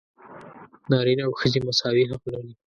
نارینه 0.91 1.23
او 1.27 1.31
ښځې 1.39 1.59
مساوي 1.67 2.03
حق 2.11 2.23
لري. 2.33 2.51